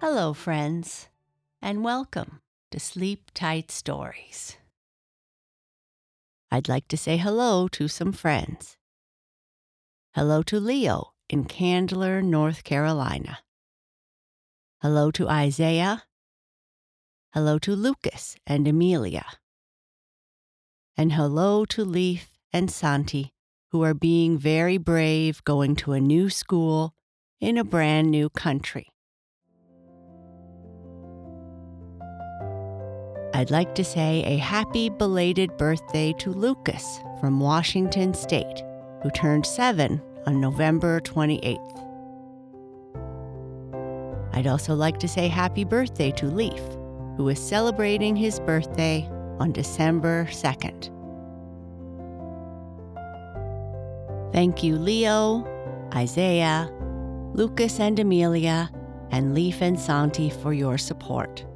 [0.00, 1.10] Hello, friends,
[1.60, 2.40] and welcome
[2.70, 4.56] to Sleep Tight Stories.
[6.50, 8.78] I'd like to say hello to some friends.
[10.14, 13.40] Hello to Leo in Candler, North Carolina.
[14.80, 16.04] Hello to Isaiah.
[17.34, 19.26] Hello to Lucas and Amelia.
[20.96, 23.34] And hello to Leaf and Santi,
[23.70, 26.94] who are being very brave going to a new school
[27.38, 28.86] in a brand new country.
[33.40, 38.62] I'd like to say a happy belated birthday to Lucas from Washington State,
[39.02, 41.86] who turned seven on November 28th.
[44.34, 46.60] I'd also like to say happy birthday to Leaf,
[47.16, 49.08] who is celebrating his birthday
[49.38, 50.90] on December 2nd.
[54.34, 55.46] Thank you, Leo,
[55.94, 56.70] Isaiah,
[57.32, 58.70] Lucas and Amelia,
[59.10, 61.46] and Leaf and Santi for your support.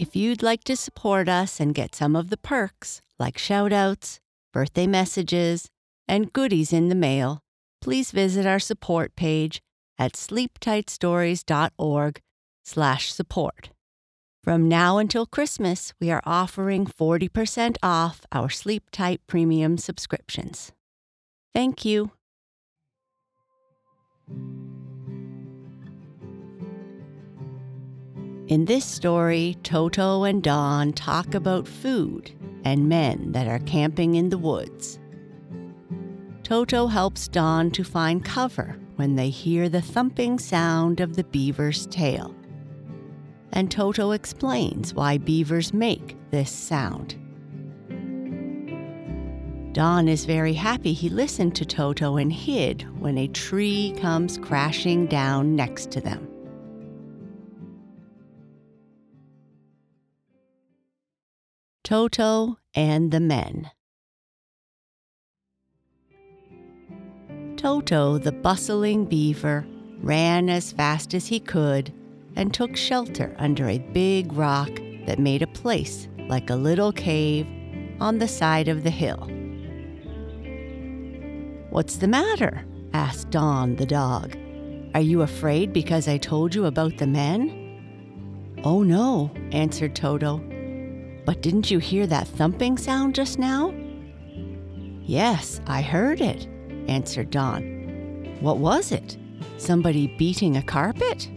[0.00, 4.20] If you'd like to support us and get some of the perks, like shoutouts,
[4.52, 5.68] birthday messages,
[6.06, 7.42] and goodies in the mail,
[7.80, 9.60] please visit our support page
[9.98, 12.20] at sleeptightstories.org
[12.64, 13.70] slash support.
[14.44, 20.70] From now until Christmas, we are offering 40% off our Sleep Tight Premium subscriptions.
[21.52, 22.12] Thank you.
[28.48, 32.30] In this story, Toto and Don talk about food
[32.64, 34.98] and men that are camping in the woods.
[36.44, 41.86] Toto helps Don to find cover when they hear the thumping sound of the beaver's
[41.88, 42.34] tail.
[43.52, 47.16] And Toto explains why beavers make this sound.
[49.74, 55.06] Don is very happy he listened to Toto and hid when a tree comes crashing
[55.06, 56.27] down next to them.
[61.88, 63.70] Toto and the Men.
[67.56, 69.66] Toto, the bustling beaver,
[70.02, 71.90] ran as fast as he could
[72.36, 74.68] and took shelter under a big rock
[75.06, 77.46] that made a place like a little cave
[78.00, 79.26] on the side of the hill.
[81.70, 82.66] What's the matter?
[82.92, 84.36] asked Don the dog.
[84.92, 88.60] Are you afraid because I told you about the men?
[88.62, 90.47] Oh no, answered Toto.
[91.28, 93.74] But didn't you hear that thumping sound just now?
[95.02, 96.48] Yes, I heard it,
[96.88, 98.38] answered Don.
[98.40, 99.18] What was it?
[99.58, 101.28] Somebody beating a carpet?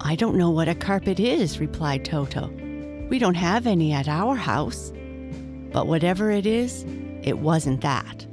[0.00, 2.46] I don't know what a carpet is, replied Toto.
[3.08, 4.92] We don't have any at our house.
[5.72, 6.84] But whatever it is,
[7.24, 8.24] it wasn't that.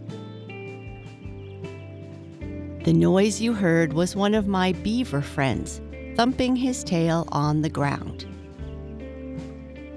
[2.83, 5.81] The noise you heard was one of my beaver friends
[6.15, 8.27] thumping his tail on the ground.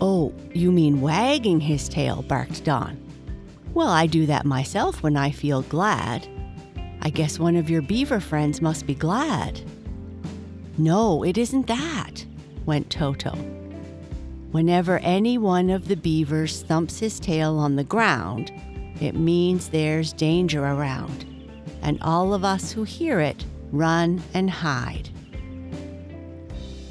[0.00, 2.98] Oh, you mean wagging his tail, barked Don.
[3.74, 6.26] Well, I do that myself when I feel glad.
[7.02, 9.60] I guess one of your beaver friends must be glad.
[10.78, 12.24] No, it isn't that,
[12.66, 13.32] went Toto.
[14.50, 18.52] Whenever any one of the beavers thumps his tail on the ground,
[19.00, 21.24] it means there's danger around,
[21.82, 25.08] and all of us who hear it run and hide.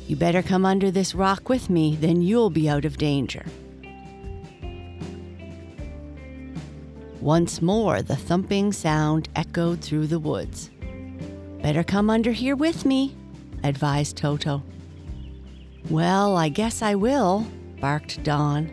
[0.09, 3.45] You better come under this rock with me, then you'll be out of danger.
[7.21, 10.71] Once more, the thumping sound echoed through the woods.
[11.61, 13.15] Better come under here with me,
[13.63, 14.63] advised Toto.
[15.91, 17.45] Well, I guess I will,
[17.79, 18.71] barked Don.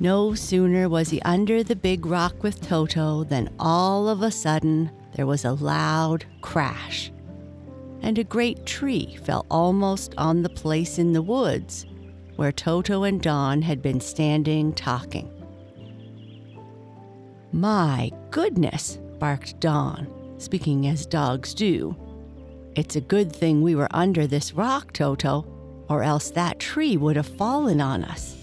[0.00, 4.90] No sooner was he under the big rock with Toto than all of a sudden
[5.16, 7.11] there was a loud crash
[8.02, 11.86] and a great tree fell almost on the place in the woods
[12.36, 15.30] where Toto and Don had been standing talking.
[17.52, 21.94] My goodness, barked Don, speaking as dogs do.
[22.74, 25.46] It's a good thing we were under this rock, Toto,
[25.88, 28.36] or else that tree would have fallen on us.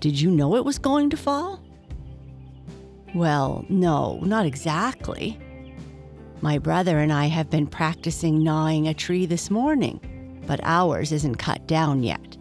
[0.00, 1.60] Did you know it was going to fall?
[3.14, 5.38] Well, no, not exactly.
[6.42, 11.36] My brother and I have been practicing gnawing a tree this morning, but ours isn't
[11.36, 12.36] cut down yet.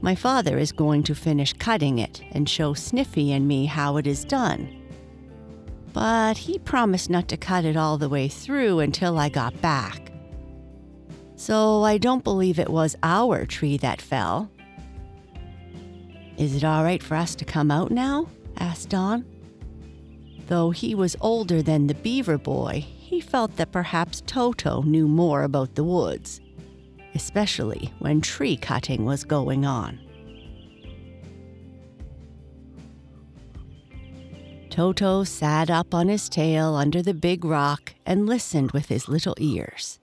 [0.00, 4.06] My father is going to finish cutting it and show Sniffy and me how it
[4.06, 4.76] is done.
[5.92, 10.12] But he promised not to cut it all the way through until I got back.
[11.34, 14.50] So I don't believe it was our tree that fell.
[16.38, 18.28] Is it all right for us to come out now?
[18.56, 19.24] asked Don.
[20.46, 25.42] Though he was older than the beaver boy, he felt that perhaps Toto knew more
[25.42, 26.40] about the woods,
[27.12, 29.98] especially when tree cutting was going on.
[34.70, 39.34] Toto sat up on his tail under the big rock and listened with his little
[39.38, 39.98] ears.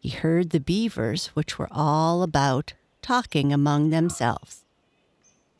[0.00, 2.72] He heard the beavers, which were all about,
[3.02, 4.64] talking among themselves.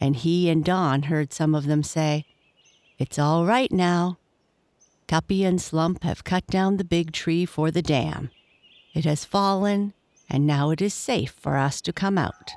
[0.00, 2.26] And he and Don heard some of them say,
[2.99, 4.19] It's all right now.
[5.10, 8.30] Cuppy and Slump have cut down the big tree for the dam.
[8.94, 9.92] It has fallen,
[10.28, 12.52] and now it is safe for us to come out.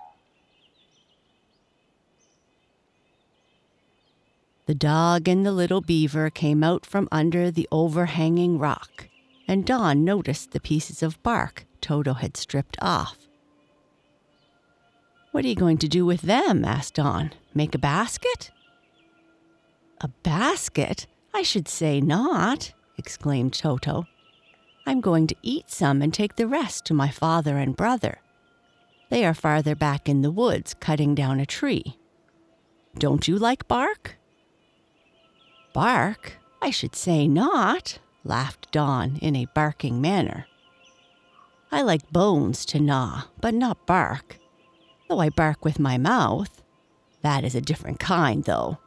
[4.68, 9.10] The dog and the little beaver came out from under the overhanging rock,
[9.48, 13.18] and Don noticed the pieces of bark Toto had stripped off.
[15.32, 16.64] What are you going to do with them?
[16.64, 17.32] asked Don.
[17.56, 18.52] Make a basket?
[20.02, 21.08] A basket?
[21.34, 24.06] I should say not, exclaimed Toto.
[24.86, 28.20] I'm going to eat some and take the rest to my father and brother.
[29.10, 31.98] They are farther back in the woods cutting down a tree.
[32.98, 34.18] Don't you like bark?
[35.74, 36.38] Bark?
[36.62, 40.48] I should say not, laughed Don in a barking manner.
[41.72, 44.38] I like bones to gnaw, but not bark.
[45.10, 46.62] Though I bark with my mouth.
[47.24, 48.78] That is a different kind, though.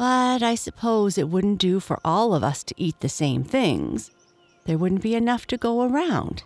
[0.00, 4.10] But I suppose it wouldn't do for all of us to eat the same things.
[4.64, 6.42] There wouldn't be enough to go around.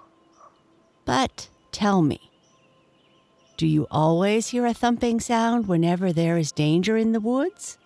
[1.05, 2.33] But tell me,
[3.57, 7.79] do you always hear a thumping sound whenever there is danger in the woods?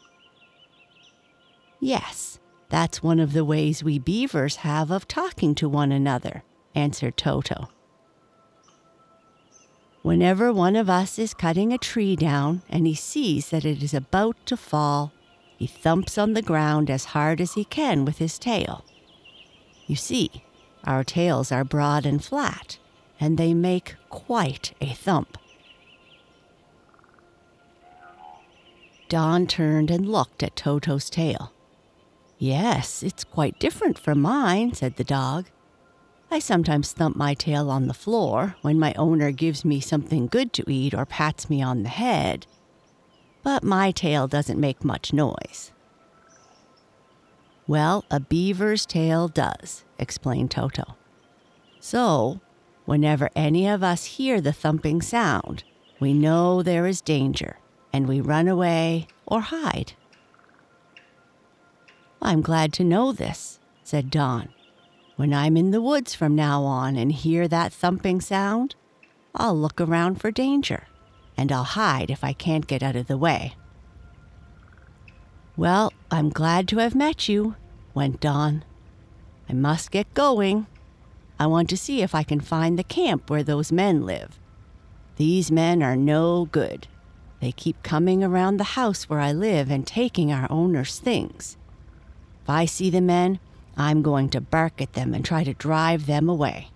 [1.80, 2.38] Yes,
[2.70, 6.44] that's one of the ways we beavers have of talking to one another,
[6.74, 7.68] answered Toto.
[10.00, 13.92] Whenever one of us is cutting a tree down and he sees that it is
[13.92, 15.12] about to fall,
[15.58, 18.84] he thumps on the ground as hard as he can with his tail.
[19.88, 20.44] You see,
[20.84, 22.78] our tails are broad and flat,
[23.18, 25.36] and they make quite a thump.
[29.08, 31.52] Don turned and looked at Toto's tail.
[32.38, 35.46] Yes, it's quite different from mine, said the dog.
[36.30, 40.52] I sometimes thump my tail on the floor when my owner gives me something good
[40.52, 42.46] to eat or pats me on the head,
[43.42, 45.72] but my tail doesn't make much noise.
[47.66, 50.96] Well, a beaver's tail does, explained Toto.
[51.80, 52.40] So,
[52.86, 55.64] whenever any of us hear the thumping sound,
[56.00, 57.58] we know there is danger
[57.92, 59.92] and we run away or hide.
[62.20, 64.48] I'm glad to know this, said Don.
[65.16, 68.76] When I'm in the woods from now on and hear that thumping sound,
[69.34, 70.86] I'll look around for danger,
[71.38, 73.54] and I'll hide if I can't get out of the way.
[75.56, 77.54] Well, I'm glad to have met you,
[77.94, 78.64] went Don.
[79.48, 80.66] I must get going.
[81.38, 84.38] I want to see if I can find the camp where those men live.
[85.16, 86.88] These men are no good.
[87.40, 91.56] They keep coming around the house where I live and taking our owner's things.
[92.42, 93.38] If I see the men,
[93.76, 96.70] I'm going to bark at them and try to drive them away.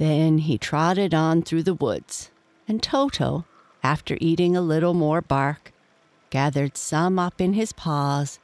[0.00, 2.30] Then he trotted on through the woods,
[2.66, 3.44] and Toto,
[3.82, 5.74] after eating a little more bark,
[6.30, 8.38] gathered some up in his paws,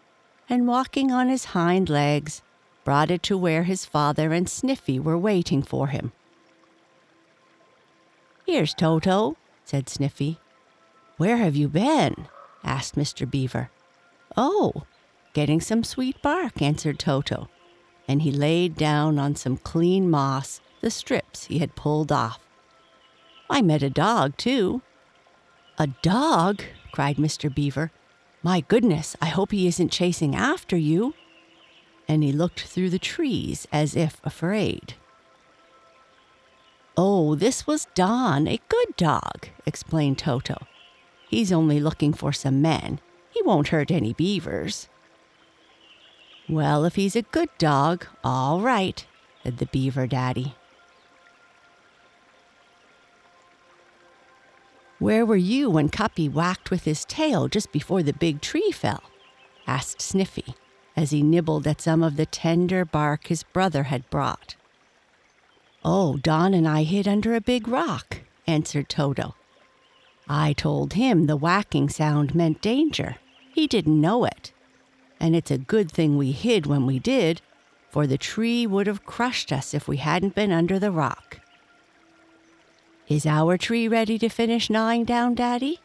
[0.50, 2.42] and walking on his hind legs,
[2.84, 6.12] brought it to where his father and Sniffy were waiting for him.
[8.44, 10.38] Here's Toto, said Sniffy.
[11.16, 12.28] Where have you been?
[12.64, 13.28] asked Mr.
[13.28, 13.70] Beaver.
[14.36, 14.84] Oh,
[15.32, 17.48] getting some sweet bark, answered Toto,
[18.08, 22.40] and he laid down on some clean moss the strips he had pulled off.
[23.48, 24.82] I met a dog, too.
[25.78, 26.62] A dog?
[26.92, 27.52] cried Mr.
[27.52, 27.90] Beaver.
[28.42, 31.14] My goodness, I hope he isn't chasing after you.
[32.08, 34.94] And he looked through the trees as if afraid.
[36.96, 40.66] Oh, this was Don, a good dog, explained Toto.
[41.28, 43.00] He's only looking for some men.
[43.30, 44.88] He won't hurt any beavers.
[46.48, 49.04] Well, if he's a good dog, all right,
[49.42, 50.54] said the beaver daddy.
[54.98, 59.02] Where were you when Cuppy whacked with his tail just before the big tree fell?
[59.66, 60.54] asked Sniffy,
[60.96, 64.54] as he nibbled at some of the tender bark his brother had brought.
[65.84, 69.34] Oh, Don and I hid under a big rock, answered Toto,
[70.28, 73.16] I told him the whacking sound meant danger.
[73.54, 74.52] He didn't know it.
[75.18, 77.40] And it's a good thing we hid when we did,
[77.90, 81.40] for the tree would have crushed us if we hadn't been under the rock.
[83.08, 85.80] Is our tree ready to finish gnawing down, Daddy?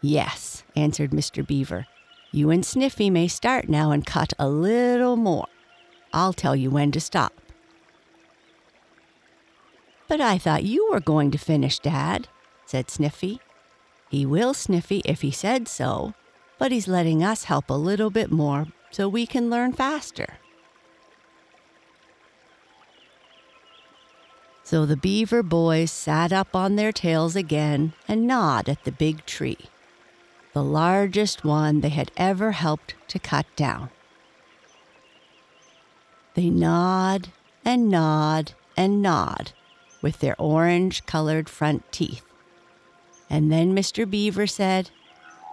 [0.00, 1.46] Yes, answered Mr.
[1.46, 1.86] Beaver.
[2.30, 5.46] You and Sniffy may start now and cut a little more.
[6.12, 7.32] I'll tell you when to stop.
[10.08, 12.28] But I thought you were going to finish, Dad,
[12.66, 13.40] said Sniffy.
[14.10, 16.14] He will, Sniffy, if he said so,
[16.58, 20.38] but he's letting us help a little bit more so we can learn faster.
[24.64, 29.24] So the beaver boys sat up on their tails again and gnawed at the big
[29.24, 29.70] tree,
[30.52, 33.88] the largest one they had ever helped to cut down.
[36.34, 37.28] They gnawed
[37.64, 39.52] and gnawed and gnawed
[40.02, 42.24] with their orange colored front teeth.
[43.30, 44.08] And then Mr.
[44.08, 44.90] Beaver said,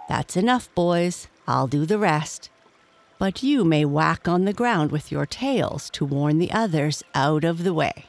[0.08, 1.28] That's enough, boys.
[1.46, 2.50] I'll do the rest.
[3.18, 7.44] But you may whack on the ground with your tails to warn the others out
[7.44, 8.06] of the way.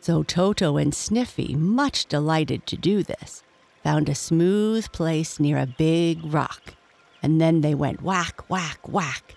[0.00, 3.42] So Toto and Sniffy, much delighted to do this,
[3.82, 6.74] found a smooth place near a big rock,
[7.22, 9.34] and then they went whack, whack, whack.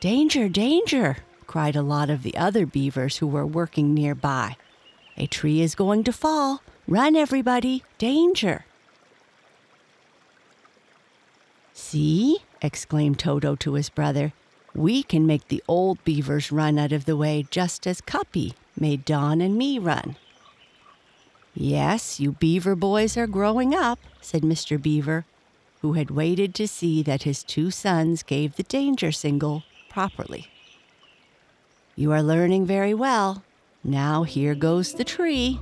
[0.00, 4.56] Danger, danger, cried a lot of the other beavers who were working nearby.
[5.16, 6.60] A tree is going to fall.
[6.90, 7.84] Run, everybody!
[7.98, 8.64] Danger!
[11.74, 14.32] See, exclaimed Toto to his brother,
[14.74, 19.04] we can make the old beavers run out of the way just as Cuppy made
[19.04, 20.16] Don and me run.
[21.54, 24.80] Yes, you beaver boys are growing up, said Mr.
[24.80, 25.26] Beaver,
[25.82, 30.46] who had waited to see that his two sons gave the danger signal properly.
[31.96, 33.44] You are learning very well.
[33.84, 35.60] Now here goes the tree.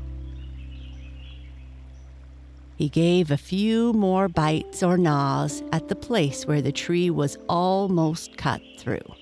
[2.77, 7.39] He gave a few more bites or gnaws at the place where the tree was
[7.49, 9.15] almost cut through.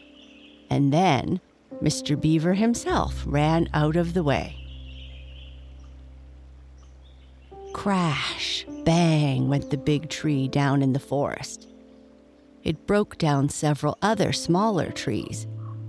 [0.71, 1.41] And then
[1.81, 2.21] Mr.
[2.21, 4.57] Beaver himself ran out of the way.
[7.73, 11.69] Crash, bang went the big tree down in the forest.
[12.63, 15.47] It broke down several other smaller trees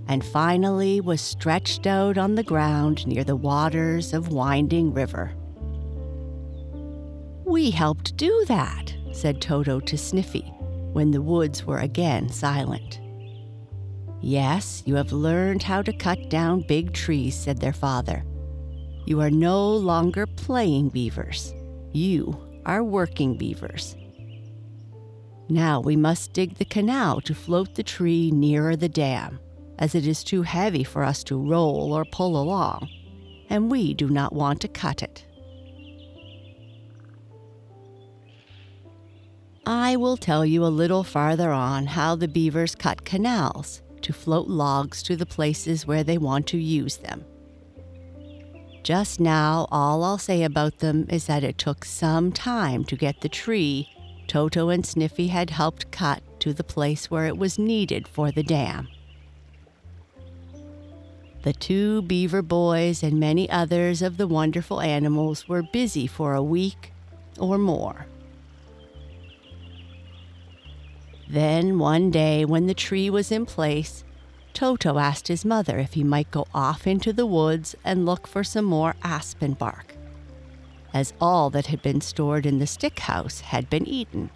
[0.08, 5.35] and finally was stretched out on the ground near the waters of Winding River.
[7.56, 10.52] We helped do that, said Toto to Sniffy
[10.92, 13.00] when the woods were again silent.
[14.20, 18.26] Yes, you have learned how to cut down big trees, said their father.
[19.06, 21.54] You are no longer playing beavers.
[21.92, 23.96] You are working beavers.
[25.48, 29.40] Now we must dig the canal to float the tree nearer the dam,
[29.78, 32.90] as it is too heavy for us to roll or pull along,
[33.48, 35.25] and we do not want to cut it.
[39.66, 44.46] I will tell you a little farther on how the beavers cut canals to float
[44.46, 47.24] logs to the places where they want to use them.
[48.84, 53.20] Just now, all I'll say about them is that it took some time to get
[53.20, 53.88] the tree
[54.26, 58.42] Toto and Sniffy had helped cut to the place where it was needed for the
[58.42, 58.88] dam.
[61.42, 66.42] The two beaver boys and many others of the wonderful animals were busy for a
[66.42, 66.92] week
[67.38, 68.06] or more.
[71.28, 74.04] Then one day, when the tree was in place,
[74.52, 78.44] Toto asked his mother if he might go off into the woods and look for
[78.44, 79.94] some more aspen bark,
[80.94, 84.30] as all that had been stored in the stick house had been eaten.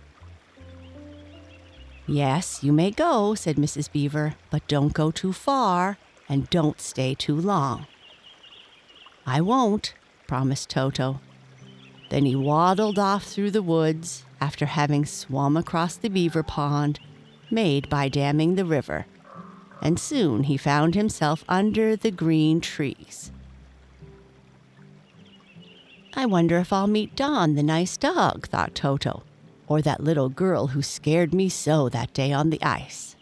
[2.06, 3.90] Yes, you may go, said Mrs.
[3.90, 5.97] Beaver, but don't go too far
[6.28, 7.87] and don't stay too long.
[9.25, 9.94] I won't,
[10.26, 11.20] promised Toto.
[12.09, 16.99] Then he waddled off through the woods after having swum across the beaver pond
[17.50, 19.06] made by damming the river,
[19.82, 23.32] and soon he found himself under the green trees.
[26.14, 29.23] I wonder if I'll meet Don, the nice dog, thought Toto,
[29.68, 33.16] or that little girl who scared me so that day on the ice.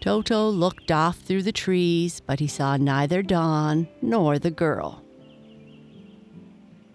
[0.00, 5.02] Toto looked off through the trees, but he saw neither Don nor the girl.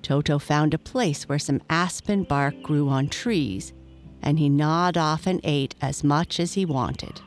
[0.05, 3.73] Toto found a place where some aspen bark grew on trees,
[4.21, 7.21] and he gnawed off and ate as much as he wanted.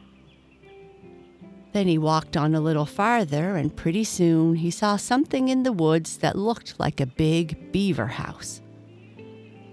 [1.72, 5.72] Then he walked on a little farther, and pretty soon he saw something in the
[5.72, 8.62] woods that looked like a big beaver house.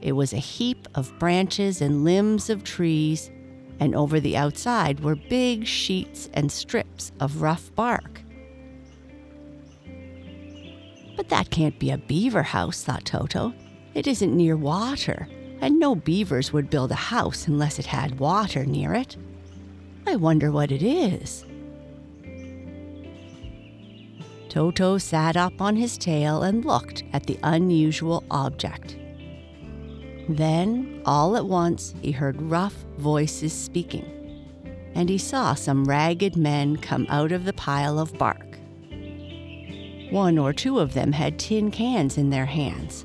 [0.02, 3.30] It was a heap of branches and limbs of trees,
[3.80, 8.25] and over the outside were big sheets and strips of rough bark.
[11.16, 13.54] But that can't be a beaver house, thought Toto.
[13.94, 15.30] It isn't near water,
[15.62, 19.16] and no beavers would build a house unless it had water near it.
[20.06, 21.46] I wonder what it is.
[24.50, 28.96] Toto sat up on his tail and looked at the unusual object.
[30.30, 34.06] Then, all at once, he heard rough voices speaking,
[34.96, 38.45] and he saw some ragged men come out of the pile of bark.
[40.16, 43.04] One or two of them had tin cans in their hands,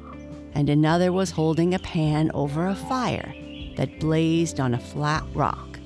[0.54, 3.34] and another was holding a pan over a fire
[3.74, 5.80] that blazed on a flat rock.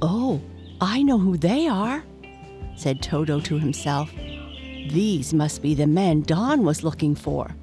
[0.00, 0.40] Oh,
[0.80, 2.02] I know who they are,
[2.74, 4.10] said Toto to himself.
[4.14, 7.54] These must be the men Don was looking for.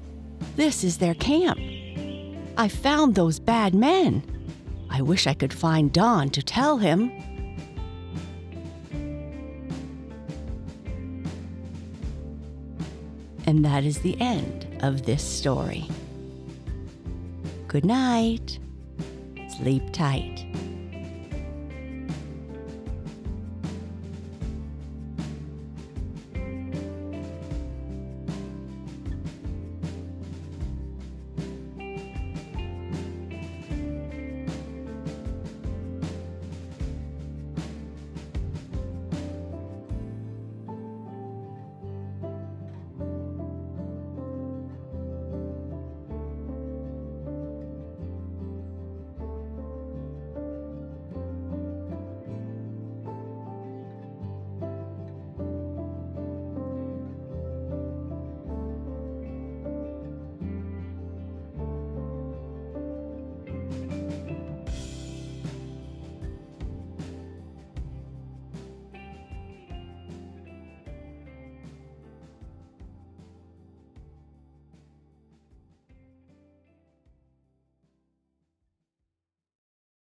[0.54, 1.58] This is their camp.
[2.56, 4.22] I found those bad men.
[4.88, 7.10] I wish I could find Don to tell him.
[13.50, 15.88] And that is the end of this story.
[17.66, 18.60] Good night.
[19.58, 20.46] Sleep tight.